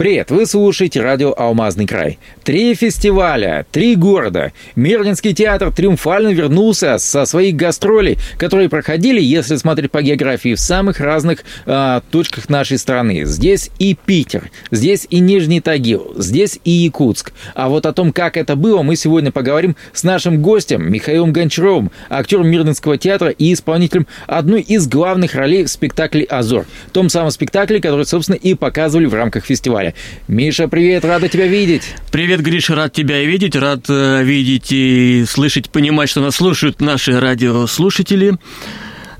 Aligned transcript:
Привет, 0.00 0.30
вы 0.30 0.46
слушаете 0.46 1.02
радио 1.02 1.34
«Алмазный 1.36 1.86
край». 1.86 2.18
Три 2.42 2.74
фестиваля, 2.74 3.66
три 3.70 3.96
города. 3.96 4.54
Мирлинский 4.74 5.34
театр 5.34 5.70
триумфально 5.70 6.28
вернулся 6.28 6.96
со 6.96 7.26
своих 7.26 7.54
гастролей, 7.54 8.16
которые 8.38 8.70
проходили, 8.70 9.20
если 9.20 9.56
смотреть 9.56 9.90
по 9.90 10.00
географии, 10.00 10.54
в 10.54 10.58
самых 10.58 11.00
разных 11.00 11.44
э, 11.66 12.00
точках 12.10 12.48
нашей 12.48 12.78
страны. 12.78 13.26
Здесь 13.26 13.68
и 13.78 13.94
Питер, 13.94 14.50
здесь 14.70 15.06
и 15.10 15.18
Нижний 15.18 15.60
Тагил, 15.60 16.14
здесь 16.16 16.58
и 16.64 16.70
Якутск. 16.70 17.34
А 17.54 17.68
вот 17.68 17.84
о 17.84 17.92
том, 17.92 18.14
как 18.14 18.38
это 18.38 18.56
было, 18.56 18.80
мы 18.80 18.96
сегодня 18.96 19.30
поговорим 19.30 19.76
с 19.92 20.02
нашим 20.02 20.40
гостем 20.40 20.90
Михаилом 20.90 21.34
Гончаровым, 21.34 21.90
актером 22.08 22.48
Мирлинского 22.48 22.96
театра 22.96 23.28
и 23.28 23.52
исполнителем 23.52 24.06
одной 24.26 24.62
из 24.62 24.88
главных 24.88 25.34
ролей 25.34 25.64
в 25.64 25.68
спектакле 25.68 26.24
«Азор». 26.24 26.64
Том 26.92 27.10
самом 27.10 27.32
спектакле, 27.32 27.82
который, 27.82 28.06
собственно, 28.06 28.36
и 28.36 28.54
показывали 28.54 29.04
в 29.04 29.12
рамках 29.12 29.44
фестиваля. 29.44 29.89
Миша, 30.28 30.68
привет, 30.68 31.04
рада 31.04 31.28
тебя 31.28 31.46
видеть. 31.46 31.94
Привет, 32.10 32.40
Гриша, 32.40 32.74
рад 32.74 32.92
тебя 32.92 33.22
видеть, 33.22 33.56
рад 33.56 33.86
э, 33.88 34.22
видеть 34.22 34.72
и 34.72 35.24
слышать, 35.28 35.70
понимать, 35.70 36.08
что 36.08 36.20
нас 36.20 36.36
слушают 36.36 36.80
наши 36.80 37.18
радиослушатели. 37.18 38.38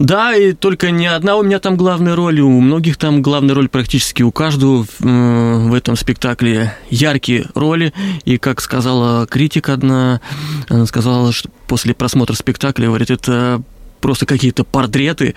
Да, 0.01 0.35
и 0.35 0.55
только 0.55 0.91
не 0.91 1.07
одна 1.07 1.37
у 1.37 1.43
меня 1.43 1.59
там 1.59 1.77
главная 1.77 2.17
роль, 2.17 2.41
у 2.41 2.49
многих 2.61 2.97
там 2.97 3.21
главная 3.21 3.55
роль 3.55 3.69
практически 3.69 4.23
у 4.23 4.33
каждого 4.33 4.85
э, 4.85 5.69
в 5.69 5.75
этом 5.75 5.95
спектакле 5.95 6.75
яркие 6.89 7.47
роли. 7.55 7.93
И 8.25 8.39
как 8.39 8.63
сказала 8.63 9.27
критик 9.27 9.69
одна, 9.69 10.23
она 10.71 10.87
сказала, 10.87 11.33
что 11.33 11.51
после 11.67 11.93
просмотра 11.93 12.35
спектакля, 12.35 12.87
говорит, 12.87 13.11
это 13.11 13.63
просто 14.01 14.25
какие-то 14.25 14.65
портреты, 14.65 15.35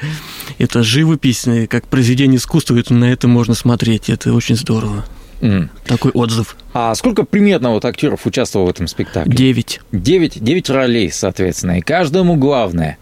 это 0.57 0.81
живопись, 0.81 1.45
как 1.69 1.87
произведение 1.87 2.37
искусства, 2.37 2.77
это 2.77 2.93
на 2.93 3.11
это 3.11 3.27
можно 3.27 3.55
смотреть, 3.55 4.09
это 4.09 4.33
очень 4.33 4.55
здорово. 4.55 5.05
Mm. 5.43 5.67
Такой 5.85 6.11
отзыв. 6.13 6.55
А 6.73 6.95
сколько 6.95 7.23
примерно 7.25 7.71
вот 7.71 7.83
актеров 7.83 8.25
участвовало 8.25 8.67
в 8.67 8.69
этом 8.69 8.87
спектакле? 8.87 9.35
Девять. 9.35 9.81
Девять, 9.91 10.41
девять 10.41 10.69
ролей, 10.69 11.11
соответственно, 11.11 11.79
и 11.79 11.81
каждому 11.81 12.37
главное. 12.37 12.97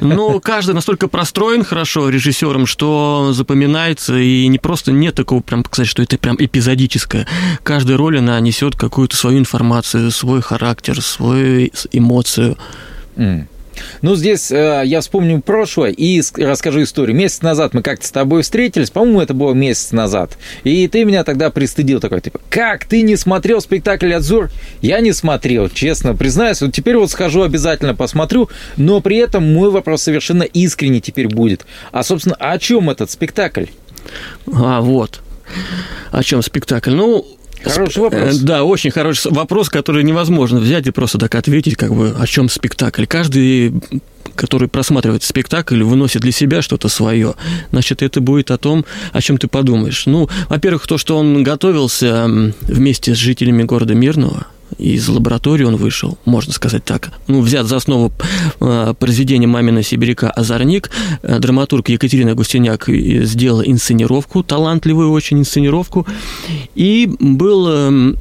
Ну, 0.00 0.40
каждый 0.40 0.76
настолько 0.76 1.08
простроен 1.08 1.64
хорошо 1.64 2.08
режиссером, 2.08 2.66
что 2.66 3.32
запоминается, 3.32 4.16
и 4.16 4.46
не 4.46 4.58
просто 4.58 4.92
нет 4.92 5.16
такого, 5.16 5.40
прям 5.40 5.64
сказать, 5.64 5.88
что 5.88 6.04
это 6.04 6.16
прям 6.18 6.36
эпизодическое. 6.38 7.26
Каждая 7.64 7.96
роль, 7.96 8.18
она 8.18 8.38
несет 8.38 8.76
какую-то 8.76 9.16
свою 9.16 9.40
информацию, 9.40 10.12
свой 10.12 10.40
характер, 10.40 11.02
свою 11.02 11.68
эмоцию. 11.90 12.56
Mm. 13.16 13.46
Ну, 14.00 14.16
здесь 14.16 14.50
э, 14.50 14.82
я 14.84 15.00
вспомню 15.00 15.40
прошлое 15.40 15.90
и 15.90 16.22
расскажу 16.36 16.82
историю. 16.82 17.16
Месяц 17.16 17.42
назад 17.42 17.74
мы 17.74 17.82
как-то 17.82 18.06
с 18.06 18.10
тобой 18.10 18.42
встретились, 18.42 18.90
по-моему, 18.90 19.20
это 19.20 19.34
было 19.34 19.52
месяц 19.52 19.92
назад. 19.92 20.38
И 20.64 20.86
ты 20.88 21.04
меня 21.04 21.24
тогда 21.24 21.50
пристыдил 21.50 22.00
такой, 22.00 22.20
типа, 22.20 22.40
как, 22.50 22.84
ты 22.84 23.02
не 23.02 23.16
смотрел 23.16 23.60
спектакль 23.60 24.12
«Адзур»? 24.12 24.50
Я 24.80 25.00
не 25.00 25.12
смотрел, 25.12 25.68
честно 25.68 26.14
признаюсь. 26.14 26.60
Вот 26.60 26.72
теперь 26.72 26.96
вот 26.96 27.10
схожу, 27.10 27.42
обязательно 27.42 27.94
посмотрю, 27.94 28.48
но 28.76 29.00
при 29.00 29.16
этом 29.18 29.52
мой 29.52 29.70
вопрос 29.70 30.02
совершенно 30.02 30.42
искренний 30.42 31.00
теперь 31.00 31.28
будет. 31.28 31.66
А, 31.92 32.02
собственно, 32.02 32.36
о 32.38 32.58
чем 32.58 32.90
этот 32.90 33.10
спектакль? 33.10 33.66
А, 34.52 34.80
вот. 34.80 35.20
О 36.10 36.22
чем 36.22 36.42
спектакль? 36.42 36.92
Ну, 36.92 37.26
Хороший 37.64 38.00
вопрос. 38.00 38.36
Э, 38.36 38.42
да, 38.42 38.64
очень 38.64 38.90
хороший 38.90 39.30
вопрос, 39.32 39.68
который 39.68 40.02
невозможно 40.04 40.60
взять 40.60 40.86
и 40.86 40.90
просто 40.90 41.18
так 41.18 41.34
ответить, 41.34 41.76
как 41.76 41.94
бы, 41.94 42.14
о 42.18 42.26
чем 42.26 42.48
спектакль. 42.48 43.06
Каждый 43.06 43.72
который 44.34 44.66
просматривает 44.66 45.22
спектакль, 45.22 45.82
выносит 45.82 46.22
для 46.22 46.32
себя 46.32 46.62
что-то 46.62 46.88
свое, 46.88 47.34
значит, 47.70 48.00
это 48.00 48.22
будет 48.22 48.50
о 48.50 48.56
том, 48.56 48.86
о 49.12 49.20
чем 49.20 49.36
ты 49.36 49.46
подумаешь. 49.46 50.06
Ну, 50.06 50.28
во-первых, 50.48 50.86
то, 50.86 50.96
что 50.96 51.18
он 51.18 51.42
готовился 51.42 52.26
вместе 52.62 53.14
с 53.14 53.18
жителями 53.18 53.62
города 53.64 53.94
Мирного, 53.94 54.46
из 54.78 55.08
лаборатории 55.08 55.64
он 55.64 55.76
вышел, 55.76 56.18
можно 56.24 56.52
сказать 56.52 56.84
так. 56.84 57.12
Ну, 57.26 57.40
взят 57.40 57.66
за 57.66 57.76
основу 57.76 58.12
э, 58.60 58.94
произведения 58.98 59.46
«Мамина 59.46 59.82
сибиряка» 59.82 60.30
«Озорник». 60.30 60.90
Э, 61.22 61.38
драматург 61.38 61.88
Екатерина 61.88 62.34
Густиняк 62.34 62.88
сделала 62.88 63.62
инсценировку, 63.62 64.42
талантливую 64.42 65.10
очень 65.10 65.40
инсценировку. 65.40 66.06
И 66.74 67.10
был 67.18 67.66
э, 67.68 68.14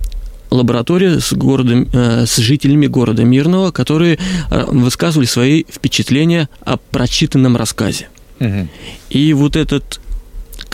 лаборатория 0.49 1.19
с, 1.19 1.33
городом, 1.33 1.87
с 1.93 2.37
жителями 2.37 2.87
города 2.87 3.23
Мирного, 3.23 3.71
которые 3.71 4.19
высказывали 4.49 5.25
свои 5.25 5.63
впечатления 5.63 6.49
о 6.65 6.77
прочитанном 6.77 7.55
рассказе. 7.55 8.09
Угу. 8.41 8.67
И 9.11 9.33
вот 9.33 9.55
этот, 9.55 10.01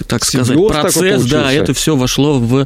так 0.07 0.25
Симбиоз 0.25 0.47
сказать, 0.47 0.67
процесс, 0.67 1.25
да, 1.25 1.51
это 1.51 1.73
все 1.73 1.95
вошло 1.95 2.39
в, 2.39 2.65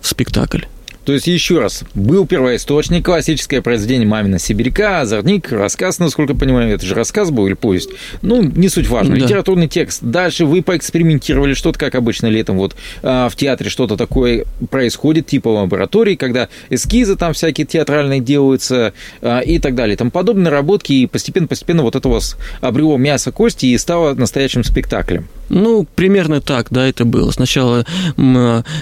в 0.00 0.08
спектакль. 0.08 0.60
То 1.04 1.12
есть, 1.12 1.26
еще 1.26 1.58
раз, 1.58 1.84
был 1.94 2.26
первоисточник, 2.26 3.04
классическое 3.04 3.60
произведение 3.60 4.06
«Мамина 4.06 4.38
сибиряка», 4.38 5.00
«Озорник», 5.00 5.50
рассказ, 5.50 5.98
насколько 5.98 6.32
я 6.32 6.38
понимаю, 6.38 6.74
это 6.74 6.86
же 6.86 6.94
рассказ 6.94 7.30
был 7.30 7.46
или 7.46 7.54
повесть? 7.54 7.90
Ну, 8.22 8.42
не 8.42 8.68
суть 8.68 8.88
важно, 8.88 9.16
да. 9.16 9.22
литературный 9.22 9.68
текст. 9.68 10.02
Дальше 10.02 10.46
вы 10.46 10.62
поэкспериментировали, 10.62 11.54
что-то, 11.54 11.78
как 11.78 11.94
обычно 11.94 12.26
летом 12.26 12.56
вот 12.56 12.76
а, 13.02 13.28
в 13.28 13.36
театре 13.36 13.68
что-то 13.68 13.96
такое 13.96 14.44
происходит, 14.70 15.26
типа 15.26 15.48
лаборатории, 15.48 16.14
когда 16.14 16.48
эскизы 16.70 17.16
там 17.16 17.32
всякие 17.32 17.66
театральные 17.66 18.20
делаются 18.20 18.92
а, 19.20 19.40
и 19.40 19.58
так 19.58 19.74
далее. 19.74 19.96
Там 19.96 20.10
подобные 20.10 20.44
наработки, 20.44 20.92
и 20.92 21.06
постепенно-постепенно 21.06 21.82
вот 21.82 21.96
это 21.96 22.08
у 22.08 22.12
вас 22.12 22.36
обрело 22.60 22.96
мясо 22.96 23.32
кости 23.32 23.66
и 23.66 23.78
стало 23.78 24.14
настоящим 24.14 24.64
спектаклем. 24.64 25.28
Ну, 25.48 25.86
примерно 25.96 26.40
так, 26.40 26.68
да, 26.70 26.88
это 26.88 27.04
было. 27.04 27.30
Сначала 27.30 27.84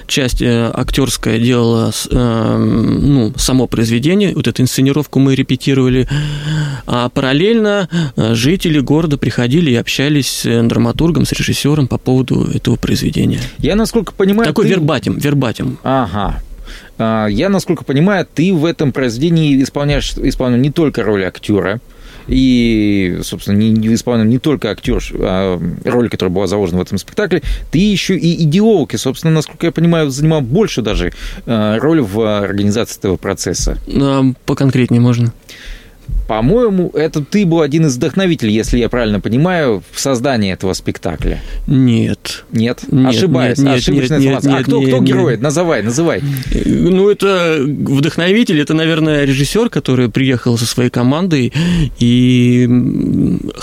часть 0.06 0.41
э, 0.41 0.70
актерская 0.72 1.38
делала 1.38 1.91
э, 2.10 2.56
ну, 2.56 3.32
само 3.37 3.66
произведение, 3.66 4.34
вот 4.34 4.48
эту 4.48 4.62
инсценировку 4.62 5.19
мы 5.19 5.34
репетировали, 5.34 6.09
а 6.87 7.09
параллельно 7.09 7.88
э, 8.16 8.34
жители 8.34 8.81
города 8.81 9.19
приходили 9.19 9.71
и 9.71 9.76
общались 9.76 10.43
с 10.43 10.62
драматургом, 10.69 11.25
с 11.25 11.32
режиссером 11.32 11.88
по 11.88 11.99
поводу 11.99 12.44
этого 12.53 12.76
произведения. 12.76 13.41
Я, 13.59 13.76
насколько 13.76 14.12
понимаю... 14.12 14.49
Такой 14.49 14.65
ты... 14.65 14.70
вербатим, 14.70 15.19
вербатим. 15.19 15.78
Ага. 15.82 16.43
А, 16.99 17.26
я, 17.26 17.49
насколько 17.49 17.84
понимаю, 17.84 18.26
ты 18.32 18.53
в 18.53 18.65
этом 18.65 18.93
произведении 18.93 19.62
исполняешь, 19.62 20.12
исполняешь 20.16 20.62
не 20.62 20.70
только 20.70 21.03
роль 21.03 21.25
актера, 21.25 21.81
и, 22.31 23.19
собственно, 23.23 23.57
не, 23.57 23.71
не 23.71 23.93
исполнил 23.95 24.25
не 24.25 24.39
только 24.39 24.71
актер, 24.71 25.03
а 25.21 25.61
роль, 25.85 26.09
которая 26.09 26.33
была 26.33 26.47
заложена 26.47 26.79
в 26.79 26.83
этом 26.83 26.97
спектакле, 26.99 27.43
ты 27.71 27.79
еще 27.79 28.17
и 28.17 28.43
идеолог, 28.45 28.95
и, 28.95 28.97
собственно, 28.97 29.33
насколько 29.33 29.67
я 29.67 29.73
понимаю, 29.73 30.11
занимал 30.11 30.41
больше 30.41 30.81
даже 30.81 31.13
а, 31.47 31.79
роль 31.79 32.01
в 32.01 32.41
организации 32.41 32.99
этого 32.99 33.17
процесса. 33.17 33.79
А, 33.89 34.23
поконкретнее 34.47 35.01
можно. 35.01 35.33
По-моему, 36.31 36.93
это 36.95 37.25
ты 37.25 37.45
был 37.45 37.61
один 37.61 37.87
из 37.87 37.97
вдохновителей, 37.97 38.55
если 38.55 38.79
я 38.79 38.89
правильно 38.89 39.19
понимаю, 39.19 39.83
в 39.91 39.99
создании 39.99 40.53
этого 40.53 40.75
спектакля. 40.75 41.43
Нет. 41.67 42.45
Нет? 42.53 42.85
нет 42.89 43.09
Ошибаюсь. 43.09 43.59
Нет, 43.59 43.79
Ошибочная 43.79 44.21
нет, 44.21 44.27
информация. 44.29 44.53
Нет, 44.53 44.61
а 44.61 44.63
кто, 44.63 44.79
нет, 44.79 44.89
кто 44.91 45.03
герой? 45.03 45.33
Нет. 45.33 45.41
Называй, 45.41 45.83
называй. 45.83 46.23
Ну, 46.65 47.11
это 47.11 47.57
вдохновитель, 47.59 48.61
это, 48.61 48.75
наверное, 48.75 49.25
режиссер, 49.25 49.71
который 49.71 50.09
приехал 50.09 50.57
со 50.57 50.67
своей 50.67 50.91
командой 50.91 51.53
и 51.99 52.69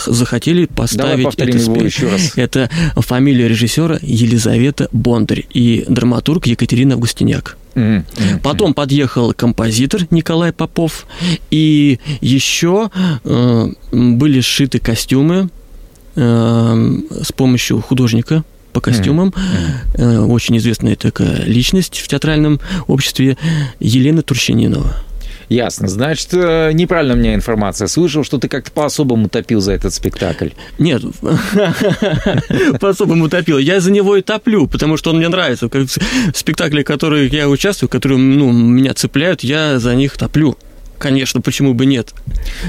захотели 0.05 0.65
поставить 0.65 1.11
Давай 1.11 1.23
повторим 1.23 1.55
это, 1.55 1.71
его 1.71 1.81
еще 1.81 2.09
раз. 2.09 2.33
Это 2.35 2.69
фамилия 2.97 3.47
режиссера 3.47 3.97
Елизавета 4.01 4.89
Бондарь 4.91 5.45
и 5.53 5.85
драматург 5.87 6.47
Екатерина 6.47 6.95
Августиняк. 6.95 7.55
Mm-hmm. 7.77 8.39
Потом 8.41 8.73
подъехал 8.73 9.33
композитор 9.33 10.07
Николай 10.09 10.51
Попов, 10.51 11.05
и 11.51 11.99
еще 12.21 12.89
э, 13.23 13.67
были 13.91 14.41
сшиты 14.41 14.79
костюмы 14.79 15.49
э, 16.15 16.93
с 17.21 17.31
помощью 17.31 17.79
художника 17.81 18.43
по 18.73 18.81
костюмам, 18.81 19.29
mm-hmm. 19.29 20.01
э, 20.01 20.19
очень 20.21 20.57
известная 20.57 20.95
такая 20.95 21.43
личность 21.45 21.99
в 21.99 22.07
театральном 22.07 22.59
обществе 22.87 23.37
Елена 23.79 24.23
Турчининова. 24.23 24.97
Ясно. 25.49 25.87
Значит, 25.87 26.33
э, 26.33 26.71
неправильно 26.73 27.13
у 27.13 27.17
меня 27.17 27.33
информация. 27.33 27.87
Слышал, 27.87 28.23
что 28.23 28.37
ты 28.37 28.49
как-то 28.49 28.71
по-особому 28.71 29.29
топил 29.29 29.61
за 29.61 29.73
этот 29.73 29.93
спектакль. 29.93 30.49
Нет, 30.77 31.01
по-особому 32.79 33.29
топил. 33.29 33.57
Я 33.57 33.79
за 33.79 33.91
него 33.91 34.17
и 34.17 34.21
топлю, 34.21 34.67
потому 34.67 34.97
что 34.97 35.11
он 35.11 35.17
мне 35.17 35.29
нравится. 35.29 35.69
В 35.69 36.37
спектакле, 36.37 36.83
в 36.83 36.87
которых 36.87 37.31
я 37.31 37.47
участвую, 37.47 37.89
которые 37.89 38.17
ну, 38.17 38.51
меня 38.51 38.93
цепляют, 38.93 39.43
я 39.43 39.79
за 39.79 39.95
них 39.95 40.17
топлю. 40.17 40.57
Конечно, 40.97 41.41
почему 41.41 41.73
бы 41.73 41.85
нет? 41.85 42.13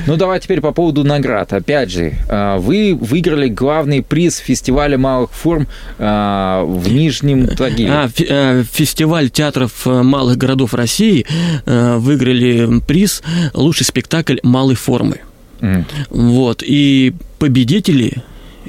Ну, 0.06 0.16
давай 0.16 0.40
теперь 0.40 0.60
по 0.60 0.72
поводу 0.72 1.04
наград. 1.04 1.52
Опять 1.52 1.90
же, 1.90 2.14
а, 2.28 2.58
вы 2.58 2.94
выиграли 2.94 3.48
главный 3.48 4.02
приз 4.02 4.36
фестиваля 4.36 4.98
малых 4.98 5.30
форм 5.32 5.66
а, 5.98 6.64
в 6.64 6.92
Нижнем 6.92 7.46
Тагиле. 7.48 7.90
А, 7.90 8.10
э, 8.18 8.64
фестиваль 8.70 9.30
театров 9.30 9.86
э, 9.86 10.02
малых 10.02 10.36
городов 10.36 10.74
России 10.74 11.26
э, 11.64 11.96
выиграли 11.96 12.80
приз 12.86 13.22
«Лучший 13.54 13.86
спектакль 13.86 14.38
малой 14.42 14.74
формы». 14.74 15.20
Mm. 15.60 15.84
Вот, 16.10 16.62
и 16.64 17.14
победители 17.38 18.22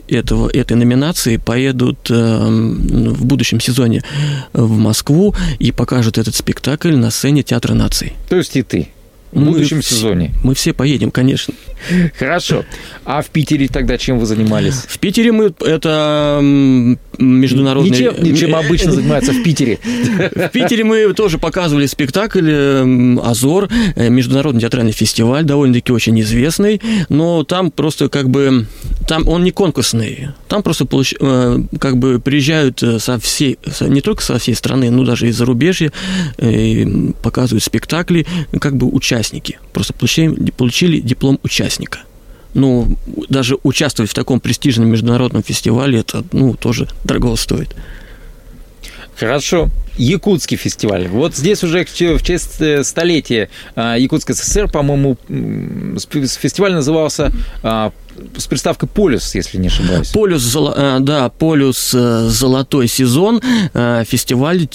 этого, 0.07 0.49
этой 0.49 0.75
номинации 0.75 1.37
поедут 1.37 2.09
в 2.09 3.25
будущем 3.25 3.59
сезоне 3.59 4.01
в 4.53 4.71
Москву 4.77 5.35
и 5.59 5.71
покажут 5.71 6.17
этот 6.17 6.35
спектакль 6.35 6.95
на 6.95 7.11
сцене 7.11 7.43
Театра 7.43 7.75
наций. 7.75 8.13
То 8.27 8.37
есть 8.37 8.55
и 8.55 8.63
ты? 8.63 8.87
В 9.31 9.43
будущем 9.43 9.77
мы, 9.77 9.83
сезоне. 9.83 10.33
Мы 10.43 10.55
все 10.55 10.73
поедем, 10.73 11.11
конечно. 11.11 11.53
Хорошо. 12.17 12.65
А 13.05 13.21
в 13.21 13.29
Питере 13.29 13.67
тогда 13.67 13.97
чем 13.97 14.19
вы 14.19 14.25
занимались? 14.25 14.75
В 14.87 14.99
Питере 14.99 15.31
мы 15.31 15.53
это 15.61 16.39
международный... 17.17 17.91
Ничем, 17.91 18.23
ничем 18.23 18.55
обычно 18.55 18.91
занимаются 18.91 19.31
в 19.31 19.43
Питере. 19.43 19.79
В 20.35 20.49
Питере 20.49 20.83
мы 20.83 21.13
тоже 21.13 21.37
показывали 21.37 21.85
спектакль 21.85 23.19
«Азор», 23.23 23.69
э, 23.95 24.09
международный 24.09 24.61
театральный 24.61 24.91
фестиваль, 24.91 25.43
довольно-таки 25.43 25.91
очень 25.91 26.19
известный, 26.21 26.81
но 27.09 27.43
там 27.43 27.71
просто 27.71 28.09
как 28.09 28.29
бы... 28.29 28.65
Там 29.07 29.27
он 29.27 29.43
не 29.43 29.51
конкурсный, 29.51 30.29
там 30.47 30.61
просто 30.61 30.85
получ, 30.85 31.15
э, 31.19 31.59
как 31.79 31.97
бы 31.97 32.19
приезжают 32.19 32.81
э, 32.83 32.99
со 32.99 33.19
всей, 33.19 33.57
не 33.81 34.01
только 34.01 34.21
со 34.21 34.37
всей 34.37 34.55
страны, 34.55 34.91
но 34.91 35.03
даже 35.03 35.27
из 35.27 35.37
зарубежья, 35.37 35.91
показывают 37.21 37.63
спектакли, 37.63 38.25
как 38.59 38.75
бы 38.75 38.87
участники. 38.87 39.18
Просто 39.73 39.93
получили, 39.93 40.51
получили 40.51 40.99
диплом 40.99 41.39
участника 41.43 41.99
ну, 42.53 42.97
даже 43.29 43.57
участвовать 43.63 44.11
в 44.11 44.13
таком 44.13 44.39
престижном 44.39 44.89
международном 44.89 45.43
фестивале, 45.43 45.99
это, 45.99 46.23
ну, 46.31 46.55
тоже 46.55 46.87
дорого 47.03 47.35
стоит. 47.35 47.75
Хорошо. 49.15 49.69
Якутский 49.97 50.55
фестиваль. 50.55 51.09
Вот 51.09 51.35
здесь 51.35 51.61
уже 51.61 51.83
в 51.83 52.23
честь 52.23 52.61
э, 52.61 52.85
столетия 52.85 53.49
а, 53.75 53.97
Якутской 53.97 54.33
ССР, 54.33 54.71
по-моему, 54.71 55.17
фестиваль 56.09 56.71
назывался 56.71 57.33
а, 57.61 57.91
с 58.37 58.47
приставкой 58.47 58.87
«Полюс», 58.87 59.35
если 59.35 59.57
не 59.57 59.67
ошибаюсь. 59.67 60.07
«Полюс», 60.11 60.55
э, 60.55 60.97
да, 61.01 61.27
«Полюс. 61.27 61.93
Э, 61.93 62.29
золотой 62.29 62.87
сезон», 62.87 63.41
фестиваль 63.73 64.69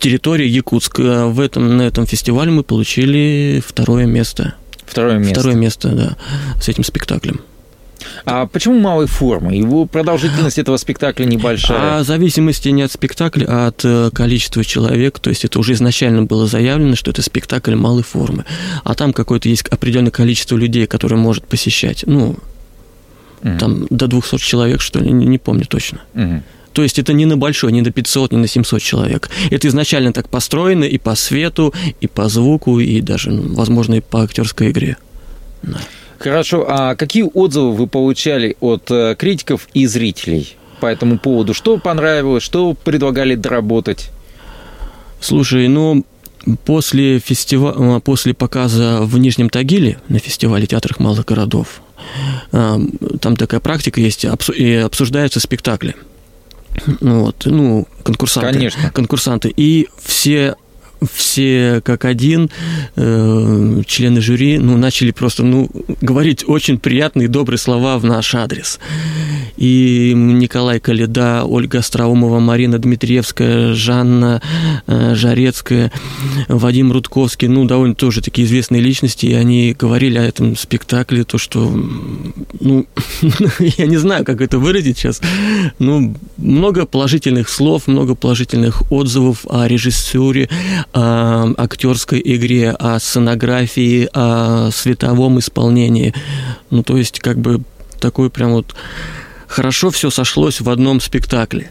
территории 0.00 0.48
Якутск. 0.48 0.98
В 0.98 1.40
этом, 1.40 1.76
на 1.76 1.82
этом 1.82 2.06
фестивале 2.06 2.50
мы 2.50 2.62
получили 2.64 3.62
второе 3.64 4.06
место. 4.06 4.54
Второе 4.84 5.18
место. 5.18 5.34
Второе 5.34 5.54
место, 5.54 5.88
да, 5.90 6.16
с 6.60 6.68
этим 6.68 6.82
спектаклем. 6.82 7.40
А 8.24 8.46
почему 8.46 8.78
малой 8.78 9.06
формы? 9.06 9.54
Его 9.54 9.86
продолжительность 9.86 10.58
этого 10.58 10.76
спектакля 10.76 11.24
небольшая. 11.24 11.98
А 11.98 12.02
в 12.02 12.06
зависимости 12.06 12.68
не 12.68 12.82
от 12.82 12.92
спектакля, 12.92 13.46
а 13.48 13.66
от 13.68 13.84
э, 13.84 14.10
количества 14.12 14.64
человек. 14.64 15.18
То 15.18 15.30
есть 15.30 15.44
это 15.44 15.58
уже 15.58 15.74
изначально 15.74 16.22
было 16.22 16.46
заявлено, 16.46 16.96
что 16.96 17.10
это 17.10 17.22
спектакль 17.22 17.74
малой 17.74 18.02
формы. 18.02 18.44
А 18.84 18.94
там 18.94 19.12
какое-то 19.12 19.48
есть 19.48 19.66
определенное 19.68 20.10
количество 20.10 20.56
людей, 20.56 20.86
которые 20.86 21.18
может 21.18 21.46
посещать. 21.46 22.04
Ну, 22.06 22.36
угу. 23.42 23.58
там 23.58 23.86
до 23.90 24.06
200 24.06 24.38
человек, 24.38 24.80
что 24.80 25.00
ли, 25.00 25.10
не, 25.10 25.26
не 25.26 25.38
помню 25.38 25.66
точно. 25.66 26.00
Угу. 26.14 26.42
То 26.72 26.82
есть 26.82 26.98
это 26.98 27.12
не 27.12 27.26
на 27.26 27.36
большой, 27.36 27.72
не 27.72 27.82
на 27.82 27.90
500, 27.90 28.32
не 28.32 28.38
на 28.38 28.46
700 28.46 28.80
человек. 28.80 29.30
Это 29.50 29.68
изначально 29.68 30.12
так 30.12 30.28
построено 30.28 30.84
и 30.84 30.98
по 30.98 31.14
свету, 31.14 31.74
и 32.00 32.06
по 32.06 32.28
звуку, 32.28 32.78
и 32.78 33.00
даже, 33.00 33.30
ну, 33.30 33.54
возможно, 33.54 33.94
и 33.94 34.00
по 34.00 34.22
актерской 34.22 34.70
игре. 34.70 34.96
Да. 35.62 35.78
Хорошо. 36.20 36.66
А 36.68 36.94
какие 36.96 37.22
отзывы 37.22 37.72
вы 37.72 37.86
получали 37.86 38.56
от 38.60 38.90
э, 38.90 39.16
критиков 39.18 39.68
и 39.72 39.86
зрителей 39.86 40.54
по 40.78 40.86
этому 40.86 41.18
поводу? 41.18 41.54
Что 41.54 41.78
понравилось, 41.78 42.42
что 42.42 42.74
предлагали 42.74 43.34
доработать? 43.34 44.10
Слушай, 45.18 45.68
ну, 45.68 46.04
после, 46.66 47.20
фестива... 47.20 47.96
Э, 47.96 48.00
после 48.00 48.34
показа 48.34 49.00
в 49.00 49.16
Нижнем 49.18 49.48
Тагиле 49.48 49.98
на 50.08 50.18
фестивале 50.18 50.66
театрах 50.66 51.00
малых 51.00 51.24
городов, 51.24 51.80
э, 52.52 52.78
там 53.20 53.36
такая 53.36 53.60
практика 53.60 54.00
есть, 54.02 54.26
и 54.54 54.74
обсуждаются 54.74 55.40
спектакли. 55.40 55.94
Вот, 57.00 57.42
ну, 57.44 57.86
конкурсанты. 58.02 58.52
Конечно. 58.52 58.90
Конкурсанты. 58.90 59.52
И 59.56 59.88
все 60.02 60.56
все 61.12 61.80
как 61.84 62.04
один 62.04 62.50
э, 62.96 63.82
члены 63.86 64.20
жюри 64.20 64.58
ну, 64.58 64.76
начали 64.76 65.10
просто 65.10 65.42
ну, 65.42 65.68
говорить 66.00 66.44
очень 66.46 66.78
приятные 66.78 67.28
добрые 67.28 67.58
слова 67.58 67.98
в 67.98 68.04
наш 68.04 68.34
адрес. 68.34 68.78
И 69.56 70.12
Николай 70.14 70.80
Каледа, 70.80 71.44
Ольга 71.44 71.78
Остроумова, 71.78 72.38
Марина 72.40 72.78
Дмитриевская, 72.78 73.74
Жанна 73.74 74.40
э, 74.86 75.14
Жарецкая, 75.14 75.92
Вадим 76.48 76.92
Рудковский, 76.92 77.48
ну, 77.48 77.64
довольно 77.64 77.94
тоже 77.94 78.22
такие 78.22 78.46
известные 78.46 78.80
личности, 78.80 79.26
и 79.26 79.34
они 79.34 79.76
говорили 79.78 80.18
о 80.18 80.24
этом 80.24 80.56
спектакле, 80.56 81.24
то, 81.24 81.38
что, 81.38 81.70
ну, 82.60 82.86
я 83.58 83.86
не 83.86 83.96
знаю, 83.96 84.24
как 84.24 84.40
это 84.40 84.58
выразить 84.58 84.98
сейчас, 84.98 85.20
ну, 85.78 86.14
много 86.36 86.86
положительных 86.86 87.48
слов, 87.48 87.86
много 87.86 88.14
положительных 88.14 88.90
отзывов 88.90 89.46
о 89.48 89.66
режиссуре, 89.68 90.48
о 90.92 91.52
актерской 91.56 92.20
игре, 92.24 92.70
о 92.70 92.98
сценографии, 92.98 94.08
о 94.12 94.70
световом 94.70 95.38
исполнении. 95.38 96.14
Ну, 96.70 96.82
то 96.82 96.96
есть, 96.96 97.20
как 97.20 97.38
бы 97.38 97.62
такой 98.00 98.30
прям 98.30 98.52
вот 98.52 98.74
хорошо 99.46 99.90
все 99.90 100.10
сошлось 100.10 100.60
в 100.60 100.68
одном 100.70 101.00
спектакле. 101.00 101.70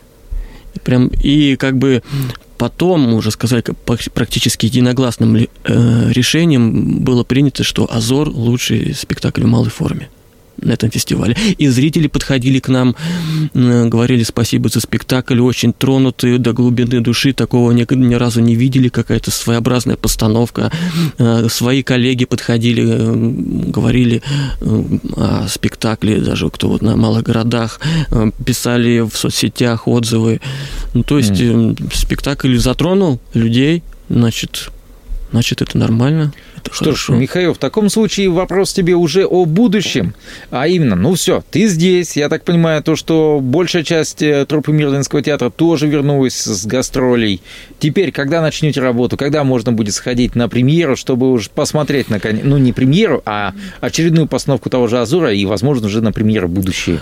Прям, 0.83 1.07
и 1.07 1.55
как 1.55 1.77
бы 1.77 2.03
потом, 2.57 3.01
можно 3.01 3.31
сказать, 3.31 3.65
практически 4.13 4.65
единогласным 4.65 5.35
э, 5.35 5.47
решением 6.11 6.99
было 6.99 7.23
принято, 7.23 7.63
что 7.63 7.87
«Азор»– 7.91 8.29
лучший 8.33 8.93
спектакль 8.93 9.43
в 9.43 9.47
малой 9.47 9.69
форме 9.69 10.09
на 10.61 10.73
этом 10.73 10.89
фестивале. 10.91 11.35
И 11.57 11.67
зрители 11.67 12.07
подходили 12.07 12.59
к 12.59 12.67
нам, 12.69 12.95
говорили 13.53 14.23
спасибо 14.23 14.69
за 14.69 14.79
спектакль, 14.79 15.39
очень 15.39 15.73
тронутые 15.73 16.37
до 16.37 16.53
глубины 16.53 17.01
души, 17.01 17.33
такого 17.33 17.71
ни, 17.71 17.85
ни 17.93 18.15
разу 18.15 18.41
не 18.41 18.55
видели, 18.55 18.89
какая-то 18.89 19.31
своеобразная 19.31 19.95
постановка. 19.95 20.71
Э, 21.17 21.47
свои 21.49 21.83
коллеги 21.83 22.25
подходили, 22.25 22.85
э, 22.87 23.71
говорили 23.71 24.21
э, 24.61 24.83
о 25.15 25.47
спектакле, 25.47 26.19
даже 26.21 26.49
кто 26.49 26.69
вот 26.69 26.81
на 26.81 26.95
малых 26.95 27.23
городах, 27.23 27.79
писали 28.45 28.99
в 28.99 29.15
соцсетях 29.15 29.87
отзывы. 29.87 30.41
Ну, 30.93 31.03
то 31.03 31.17
есть 31.17 31.31
mm. 31.31 31.95
спектакль 31.95 32.57
затронул 32.57 33.19
людей, 33.33 33.83
значит, 34.09 34.69
значит, 35.31 35.61
это 35.61 35.77
нормально. 35.77 36.33
Это 36.61 36.73
Что 36.73 36.85
хорошо. 36.85 37.13
ж, 37.13 37.17
Михаил, 37.17 37.53
в 37.53 37.57
таком 37.57 37.89
случае 37.89 38.29
вопрос 38.29 38.73
тебе 38.73 38.95
уже 38.95 39.25
о 39.25 39.45
будущем. 39.45 40.13
А 40.51 40.67
именно, 40.67 40.95
ну 40.95 41.13
все, 41.13 41.43
ты 41.49 41.67
здесь. 41.67 42.17
Я 42.17 42.29
так 42.29 42.43
понимаю, 42.43 42.83
то, 42.83 42.95
что 42.95 43.39
большая 43.41 43.83
часть 43.83 44.21
э, 44.21 44.45
труппы 44.45 44.71
Мирлинского 44.71 45.21
театра 45.21 45.49
тоже 45.49 45.87
вернулась 45.87 46.35
с 46.35 46.65
гастролей. 46.65 47.41
Теперь, 47.79 48.11
когда 48.11 48.41
начнете 48.41 48.81
работу, 48.81 49.15
когда 49.17 49.43
можно 49.43 49.71
будет 49.71 49.93
сходить 49.93 50.35
на 50.35 50.49
премьеру, 50.49 50.95
чтобы 50.95 51.31
уже 51.31 51.49
посмотреть 51.49 52.09
на 52.09 52.19
ну 52.43 52.57
не 52.57 52.73
премьеру, 52.73 53.21
а 53.25 53.53
очередную 53.79 54.27
постановку 54.27 54.69
того 54.69 54.87
же 54.87 54.99
Азура 54.99 55.33
и, 55.33 55.45
возможно, 55.45 55.87
уже 55.87 56.01
на 56.01 56.11
премьеру 56.11 56.47
будущее? 56.49 56.99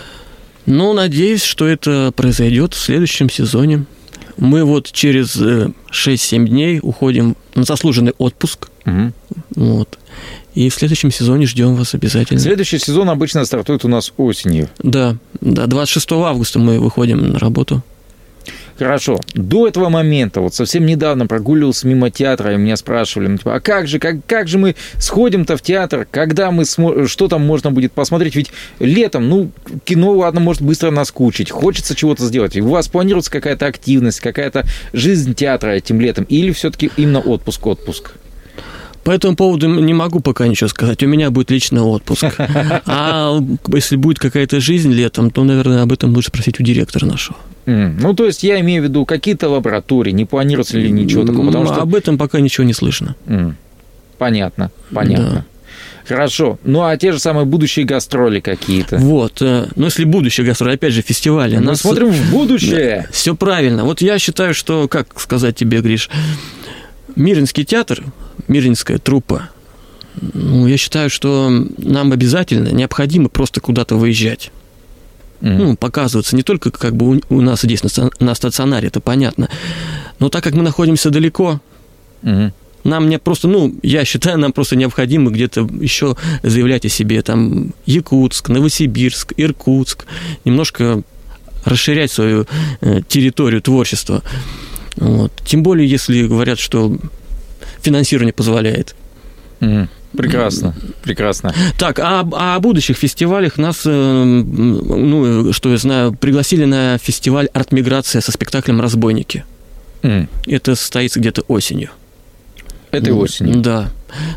Ну, 0.65 0.93
надеюсь, 0.93 1.43
что 1.43 1.65
это 1.65 2.11
произойдет 2.15 2.73
в 2.73 2.79
следующем 2.79 3.29
сезоне. 3.29 3.85
Мы 4.37 4.63
вот 4.63 4.91
через 4.91 5.35
6-7 5.35 5.73
э, 6.45 6.47
дней 6.47 6.79
уходим 6.81 7.35
на 7.57 7.63
заслуженный 7.63 8.13
отпуск. 8.17 8.69
Угу. 8.85 9.11
Вот. 9.55 9.97
И 10.53 10.69
в 10.69 10.73
следующем 10.73 11.11
сезоне 11.11 11.45
ждем 11.45 11.75
вас 11.75 11.93
обязательно. 11.93 12.39
Следующий 12.39 12.79
сезон 12.79 13.09
обычно 13.09 13.45
стартует 13.45 13.85
у 13.85 13.87
нас 13.87 14.13
осенью. 14.17 14.69
Да, 14.79 15.17
да, 15.41 15.67
26 15.67 16.11
августа 16.13 16.59
мы 16.59 16.79
выходим 16.79 17.31
на 17.31 17.39
работу. 17.39 17.83
Хорошо. 18.77 19.19
До 19.33 19.67
этого 19.67 19.89
момента, 19.89 20.41
вот 20.41 20.53
совсем 20.53 20.85
недавно 20.85 21.25
прогуливался 21.25 21.87
мимо 21.87 22.11
театра, 22.11 22.53
и 22.53 22.57
меня 22.57 22.77
спрашивали, 22.77 23.27
ну, 23.27 23.37
типа, 23.37 23.55
а 23.55 23.59
как 23.59 23.87
же, 23.87 23.97
как, 23.97 24.17
как 24.27 24.47
же 24.47 24.59
мы 24.59 24.75
сходим-то 24.99 25.57
в 25.57 25.61
театр, 25.61 26.07
когда 26.09 26.51
мы, 26.51 26.63
смо... 26.65 27.07
что 27.07 27.27
там 27.27 27.45
можно 27.45 27.71
будет 27.71 27.91
посмотреть? 27.91 28.35
Ведь 28.35 28.51
летом, 28.79 29.29
ну, 29.29 29.49
кино, 29.83 30.11
ладно, 30.11 30.41
может 30.41 30.61
быстро 30.61 30.91
наскучить, 30.91 31.49
хочется 31.49 31.95
чего-то 31.95 32.23
сделать. 32.25 32.55
И 32.55 32.61
у 32.61 32.69
вас 32.69 32.87
планируется 32.87 33.31
какая-то 33.31 33.65
активность, 33.65 34.19
какая-то 34.19 34.65
жизнь 34.93 35.33
театра 35.33 35.71
этим 35.71 35.99
летом, 35.99 36.25
или 36.25 36.51
все-таки 36.51 36.91
именно 36.97 37.19
отпуск-отпуск? 37.19 38.11
По 39.07 39.11
этому 39.11 39.37
поводу 39.37 39.69
не 39.69 39.93
могу 39.93 40.19
пока 40.19 40.47
ничего 40.47 40.67
сказать. 40.67 41.01
У 41.01 41.07
меня 41.07 41.31
будет 41.31 41.49
личный 41.49 41.79
отпуск. 41.79 42.25
А 42.85 43.39
если 43.73 43.95
будет 43.95 44.19
какая-то 44.19 44.59
жизнь 44.59 44.91
летом, 44.91 45.31
то, 45.31 45.45
наверное, 45.45 45.83
об 45.83 45.93
этом 45.93 46.13
лучше 46.13 46.27
спросить 46.27 46.59
у 46.59 46.63
директора 46.63 47.05
нашего. 47.05 47.37
Mm. 47.67 47.99
Ну, 48.01 48.13
то 48.13 48.25
есть 48.25 48.43
я 48.43 48.59
имею 48.59 48.81
в 48.81 48.85
виду 48.85 49.05
какие-то 49.05 49.47
лаборатории, 49.47 50.11
не 50.11 50.25
планируется 50.25 50.77
ли 50.77 50.91
ничего 50.91 51.23
такого? 51.23 51.45
Потому 51.45 51.67
что... 51.67 51.81
Об 51.81 51.95
этом 51.95 52.17
пока 52.17 52.41
ничего 52.41 52.65
не 52.65 52.73
слышно. 52.73 53.15
Mm. 53.27 53.53
Понятно, 54.17 54.71
понятно. 54.91 55.31
Да. 55.31 55.45
Хорошо. 56.07 56.59
Ну, 56.63 56.83
а 56.83 56.97
те 56.97 57.13
же 57.13 57.19
самые 57.19 57.45
будущие 57.45 57.85
гастроли 57.85 58.41
какие-то? 58.41 58.97
Вот. 58.97 59.41
э, 59.41 59.67
Ну, 59.75 59.85
если 59.85 60.05
будущее 60.05 60.45
гастроли, 60.45 60.75
опять 60.75 60.93
же, 60.93 61.01
фестивали. 61.01 61.57
Мы 61.57 61.63
нас- 61.63 61.81
смотрим 61.81 62.09
в 62.09 62.31
будущее. 62.31 63.07
Все 63.11 63.35
правильно. 63.35 63.83
Вот 63.83 64.01
я 64.01 64.19
считаю, 64.19 64.53
что, 64.53 64.87
как 64.87 65.19
сказать 65.19 65.55
тебе, 65.55 65.81
Гриш, 65.81 66.09
Миринский 67.17 67.65
театр, 67.65 68.03
Миринская 68.47 68.99
труппа, 68.99 69.49
ну, 70.33 70.67
я 70.67 70.77
считаю, 70.77 71.09
что 71.09 71.49
нам 71.77 72.11
обязательно 72.11 72.69
необходимо 72.69 73.29
просто 73.29 73.59
куда-то 73.59 73.95
выезжать. 73.95 74.51
Мгм. 75.41 75.57
Ну, 75.57 75.75
показываться 75.75 76.35
не 76.35 76.43
только 76.43 76.71
как 76.71 76.95
бы 76.95 77.17
у, 77.17 77.21
у 77.29 77.41
нас 77.41 77.61
здесь 77.61 77.83
на, 77.83 78.09
на 78.19 78.35
стационаре, 78.35 78.87
это 78.87 78.99
понятно, 78.99 79.49
но 80.19 80.29
так 80.29 80.43
как 80.43 80.53
мы 80.53 80.63
находимся 80.63 81.09
далеко, 81.09 81.59
Мгм. 82.23 82.53
нам 82.83 83.09
не 83.09 83.19
просто, 83.19 83.47
ну, 83.47 83.75
я 83.83 84.05
считаю, 84.05 84.39
нам 84.39 84.53
просто 84.53 84.75
необходимо 84.75 85.29
где-то 85.29 85.67
еще 85.79 86.15
заявлять 86.41 86.85
о 86.85 86.89
себе, 86.89 87.21
там, 87.21 87.73
Якутск, 87.85 88.49
Новосибирск, 88.49 89.33
Иркутск, 89.37 90.05
немножко 90.45 91.01
расширять 91.65 92.11
свою 92.11 92.47
э, 92.81 93.01
территорию 93.07 93.61
творчества. 93.61 94.23
Вот. 94.97 95.31
Тем 95.45 95.63
более, 95.63 95.87
если 95.87 96.27
говорят, 96.27 96.59
что 96.59 96.97
финансирование 97.81 98.33
позволяет. 98.33 98.95
Прекрасно, 100.15 100.73
прекрасно. 101.03 101.53
Так, 101.77 101.99
а, 101.99 102.27
а 102.31 102.55
о 102.55 102.59
будущих 102.59 102.97
фестивалях 102.97 103.57
нас, 103.57 103.81
э, 103.85 104.23
ну, 104.23 105.51
что 105.53 105.71
я 105.71 105.77
знаю, 105.77 106.13
пригласили 106.13 106.65
на 106.65 106.97
фестиваль 106.97 107.47
«Артмиграция» 107.53 108.21
со 108.21 108.31
спектаклем 108.31 108.81
«Разбойники». 108.81 109.45
Мгм. 110.01 110.29
Это 110.47 110.75
состоится 110.75 111.19
где-то 111.19 111.43
осенью. 111.47 111.89
Этой 112.91 113.13
осенью. 113.13 113.61
Да. 113.61 113.89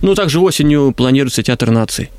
Ну, 0.02 0.14
также 0.14 0.40
осенью 0.40 0.92
планируется 0.92 1.42
театр 1.42 1.70
наций. 1.70 2.10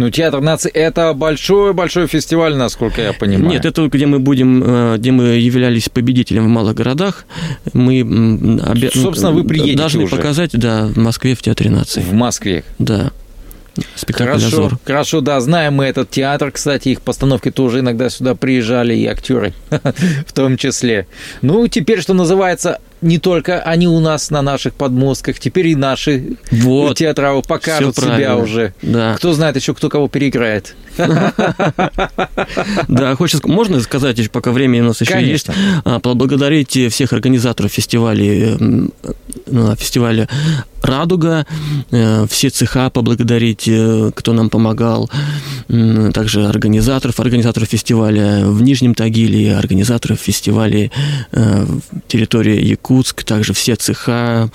Ну, 0.00 0.08
театр 0.10 0.40
нации 0.40 0.70
это 0.70 1.12
большой-большой 1.12 2.06
фестиваль, 2.06 2.56
насколько 2.56 3.02
я 3.02 3.12
понимаю. 3.12 3.50
Нет, 3.50 3.66
это 3.66 3.86
где 3.86 4.06
мы 4.06 4.18
будем, 4.18 4.62
э, 4.64 4.96
где 4.96 5.10
мы 5.10 5.24
являлись 5.38 5.90
победителем 5.90 6.46
в 6.46 6.48
малых 6.48 6.74
городах. 6.74 7.26
Мы 7.74 8.00
обе- 8.00 8.90
Собственно, 8.94 9.30
вы 9.32 9.44
приедете 9.44 9.76
должны 9.76 10.04
уже. 10.04 10.16
показать, 10.16 10.52
да, 10.54 10.86
в 10.86 10.96
Москве 10.96 11.34
в 11.34 11.42
театре 11.42 11.68
наций. 11.68 12.02
в 12.02 12.14
Москве. 12.14 12.64
Да. 12.78 13.10
Спектакль 13.94 14.30
Хорошо, 14.30 14.46
«Азор». 14.46 14.78
хорошо, 14.84 15.20
да, 15.20 15.38
знаем 15.40 15.74
мы 15.74 15.84
этот 15.84 16.08
театр, 16.10 16.50
кстати, 16.50 16.88
их 16.88 17.02
постановки 17.02 17.50
тоже 17.50 17.80
иногда 17.80 18.08
сюда 18.08 18.34
приезжали, 18.34 18.94
и 18.94 19.04
актеры 19.06 19.52
в 20.26 20.32
том 20.32 20.56
числе. 20.56 21.06
Ну, 21.42 21.68
теперь, 21.68 22.00
что 22.00 22.14
называется, 22.14 22.78
не 23.02 23.18
только 23.18 23.60
они 23.62 23.88
у 23.88 24.00
нас 24.00 24.30
на 24.30 24.42
наших 24.42 24.74
подмостках, 24.74 25.38
теперь 25.38 25.68
и 25.68 25.76
наши 25.76 26.36
Вот. 26.50 26.98
театралы 26.98 27.42
покажут 27.42 27.96
себя 27.96 28.36
уже. 28.36 28.74
Да. 28.82 29.14
Кто 29.16 29.32
знает 29.32 29.56
еще, 29.56 29.74
кто 29.74 29.88
кого 29.88 30.08
переиграет. 30.08 30.74
Да, 32.88 33.14
хочется, 33.16 33.46
можно 33.48 33.80
сказать, 33.80 34.18
еще 34.18 34.28
пока 34.28 34.50
время 34.52 34.82
у 34.82 34.86
нас 34.86 35.00
еще 35.00 35.24
есть, 35.24 35.46
а, 35.84 36.00
поблагодарить 36.00 36.78
всех 36.92 37.12
организаторов 37.12 37.72
фестиваля, 37.72 38.56
ну, 38.58 39.76
фестиваля 39.76 40.28
«Радуга», 40.82 41.46
э, 41.90 42.26
все 42.28 42.50
цеха 42.50 42.90
поблагодарить, 42.90 43.68
э, 43.68 44.10
кто 44.14 44.32
нам 44.32 44.48
помогал, 44.50 45.10
также 45.68 46.46
организаторов, 46.46 47.20
организаторов 47.20 47.68
фестиваля 47.68 48.46
в 48.46 48.62
Нижнем 48.62 48.94
Тагиле, 48.94 49.56
организаторов 49.56 50.18
фестиваля 50.20 50.90
э, 51.32 51.64
в 51.64 51.80
Якутск, 52.90 53.22
также 53.22 53.52
все 53.52 53.76
цеха, 53.76 54.50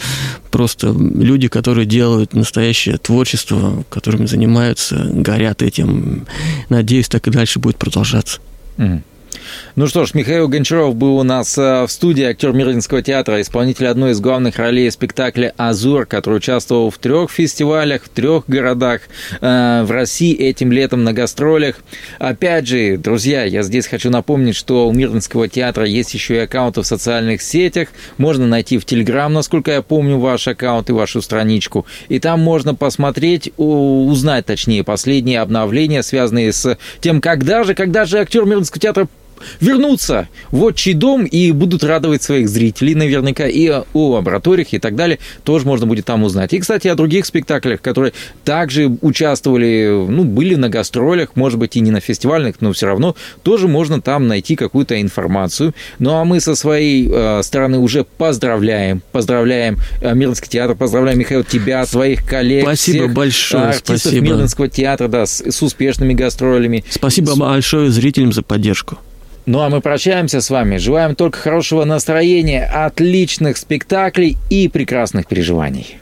просто 0.51 0.87
люди, 0.89 1.47
которые 1.47 1.85
делают 1.85 2.33
настоящее 2.33 2.97
творчество, 2.97 3.83
которым 3.89 4.27
занимаются, 4.27 4.95
горят 5.13 5.61
этим. 5.61 6.27
Надеюсь, 6.69 7.07
так 7.07 7.27
и 7.27 7.31
дальше 7.31 7.59
будет 7.59 7.77
продолжаться. 7.77 8.39
Мгм. 8.77 9.03
Ну 9.75 9.88
что 9.88 10.05
ж, 10.05 10.13
Михаил 10.13 10.48
Гончаров 10.48 10.96
был 10.96 11.17
у 11.17 11.24
нас 11.24 11.58
э, 11.58 11.84
в 11.84 11.91
студии, 11.91 12.24
актер 12.24 12.53
Мирлинского 12.53 13.01
театра, 13.01 13.41
исполнитель 13.41 13.88
одной 13.88 14.12
из 14.12 14.22
главных 14.22 14.55
ролей 14.58 14.89
спектакля 14.89 15.53
«Азур», 15.58 16.05
который 16.05 16.38
участвовал 16.38 16.89
в 16.89 16.98
трех 16.98 17.29
фестивалях, 17.29 18.03
в 18.03 18.08
трех 18.08 18.46
городах 18.48 19.01
э, 19.41 19.84
в 19.84 19.91
России 19.91 20.34
этим 20.34 20.72
летом 20.72 21.03
на 21.03 21.12
гастролях. 21.12 21.82
Опять 22.20 22.67
же, 22.67 22.96
друзья, 22.96 23.44
я 23.44 23.63
здесь 23.63 23.88
хочу 23.88 24.10
напомнить, 24.10 24.55
что 24.55 24.88
у 24.88 24.94
Мирлинского 24.94 25.50
театра 25.50 25.86
есть 25.86 26.13
еще 26.13 26.36
и 26.36 26.39
аккаунты 26.39 26.82
в 26.82 26.88
социальных 26.88 27.41
сетях. 27.41 27.89
Можно 28.17 28.48
найти 28.48 28.77
в 28.77 28.86
Телеграм, 28.86 29.34
насколько 29.34 29.72
я 29.72 29.82
помню, 29.82 30.17
ваш 30.20 30.48
аккаунт 30.48 30.89
и 30.89 30.94
вашу 30.94 31.22
страничку. 31.22 31.86
И 32.08 32.20
там 32.20 32.39
можно 32.39 32.75
посмотреть, 32.75 33.51
узнать, 33.58 34.46
точнее, 34.46 34.86
последние 34.86 35.41
обновления, 35.41 36.01
связанные 36.01 36.53
с 36.53 36.77
тем, 37.01 37.20
когда 37.20 37.65
же, 37.65 37.75
когда 37.75 38.05
же 38.05 38.20
актер 38.20 38.46
Мирлинского 38.46 38.79
театра 38.79 39.10
вернутся 39.59 40.27
в 40.51 40.63
отчий 40.63 40.93
дом 40.93 41.25
и 41.25 41.51
будут 41.51 41.83
радовать 41.83 42.23
своих 42.23 42.49
зрителей 42.49 42.95
наверняка, 42.95 43.47
и 43.47 43.67
о 43.69 43.85
лабораториях 43.93 44.73
и 44.73 44.79
так 44.79 44.95
далее 44.95 45.19
тоже 45.43 45.65
можно 45.65 45.85
будет 45.85 46.05
там 46.05 46.23
узнать. 46.23 46.53
И, 46.53 46.59
кстати, 46.59 46.87
о 46.87 46.95
других 46.95 47.25
спектаклях, 47.25 47.81
которые 47.81 48.13
также 48.43 48.87
участвовали, 49.01 50.05
ну, 50.07 50.23
были 50.23 50.55
на 50.55 50.69
гастролях, 50.69 51.35
может 51.35 51.59
быть, 51.59 51.75
и 51.75 51.79
не 51.79 51.91
на 51.91 51.99
фестивальных, 51.99 52.61
но 52.61 52.73
все 52.73 52.87
равно 52.87 53.15
тоже 53.43 53.67
можно 53.67 54.01
там 54.01 54.27
найти 54.27 54.55
какую-то 54.55 55.01
информацию. 55.01 55.73
Ну, 55.99 56.15
а 56.15 56.25
мы 56.25 56.39
со 56.39 56.55
своей 56.55 57.09
э, 57.11 57.41
стороны 57.43 57.79
уже 57.79 58.03
поздравляем, 58.03 59.01
поздравляем 59.11 59.77
э, 60.01 60.13
Мирлинский 60.13 60.49
театр, 60.49 60.75
поздравляем, 60.75 61.19
Михаил, 61.19 61.43
тебя, 61.43 61.85
своих 61.85 62.25
коллег, 62.25 62.63
Спасибо 62.63 63.05
всех, 63.05 63.13
большое, 63.13 63.63
артистов 63.63 63.99
спасибо. 63.99 64.25
Мирлинского 64.25 64.67
театра, 64.67 65.07
да, 65.07 65.25
с, 65.25 65.41
с 65.41 65.61
успешными 65.61 66.13
гастролями. 66.13 66.83
Спасибо 66.89 67.35
большое 67.35 67.89
зрителям 67.89 68.33
за 68.33 68.41
поддержку. 68.41 68.97
Ну 69.45 69.61
а 69.61 69.69
мы 69.69 69.79
прощаемся 69.79 70.41
с 70.41 70.49
вами. 70.49 70.77
Желаем 70.77 71.15
только 71.15 71.37
хорошего 71.37 71.85
настроения, 71.85 72.65
отличных 72.65 73.57
спектаклей 73.57 74.37
и 74.49 74.67
прекрасных 74.67 75.27
переживаний. 75.27 75.99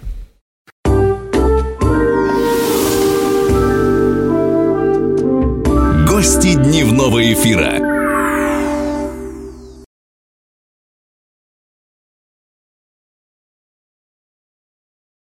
Гости 6.08 6.54
дневного 6.54 7.34
эфира. 7.34 7.93